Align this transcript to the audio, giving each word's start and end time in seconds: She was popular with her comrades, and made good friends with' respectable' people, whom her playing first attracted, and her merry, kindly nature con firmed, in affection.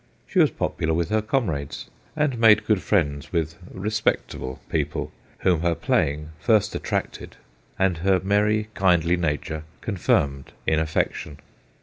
She 0.25 0.39
was 0.39 0.49
popular 0.49 0.95
with 0.95 1.09
her 1.09 1.21
comrades, 1.21 1.85
and 2.15 2.39
made 2.39 2.65
good 2.65 2.81
friends 2.81 3.31
with' 3.31 3.55
respectable' 3.71 4.59
people, 4.71 5.11
whom 5.41 5.61
her 5.61 5.75
playing 5.75 6.31
first 6.39 6.73
attracted, 6.73 7.35
and 7.77 7.99
her 7.99 8.19
merry, 8.19 8.69
kindly 8.73 9.15
nature 9.15 9.61
con 9.81 9.97
firmed, 9.97 10.53
in 10.65 10.79
affection. 10.79 11.37